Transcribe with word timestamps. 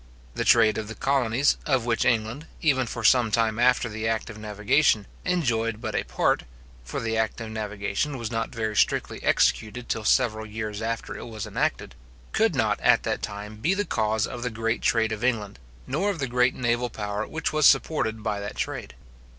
The 0.33 0.43
trade 0.43 0.79
of 0.79 0.87
the 0.87 0.95
colonies, 0.95 1.57
of 1.67 1.85
which 1.85 2.05
England, 2.05 2.47
even 2.59 2.87
for 2.87 3.03
some 3.03 3.29
time 3.29 3.59
after 3.59 3.87
the 3.87 4.07
act 4.07 4.31
of 4.31 4.37
navigation, 4.39 5.05
enjoyed 5.25 5.79
but 5.79 5.93
a 5.93 6.03
part 6.03 6.41
(for 6.83 6.99
the 6.99 7.15
act 7.15 7.39
of 7.39 7.51
navigation 7.51 8.17
was 8.17 8.31
not 8.31 8.49
very 8.49 8.75
strictly 8.75 9.21
executed 9.21 9.89
till 9.89 10.03
several 10.03 10.47
years 10.47 10.81
after 10.81 11.15
it 11.15 11.27
was 11.27 11.45
enacted), 11.45 11.93
could 12.31 12.55
not 12.55 12.79
at 12.79 13.03
that 13.03 13.21
time 13.21 13.57
be 13.57 13.75
the 13.75 13.85
cause 13.85 14.25
of 14.25 14.41
the 14.41 14.49
great 14.49 14.81
trade 14.81 15.11
of 15.11 15.23
England, 15.23 15.59
nor 15.85 16.09
of 16.09 16.17
the 16.17 16.25
great 16.27 16.55
naval 16.55 16.89
power 16.89 17.27
which 17.27 17.53
was 17.53 17.67
supported 17.67 18.23
by 18.23 18.39
that 18.39 18.55
trade. 18.57 18.95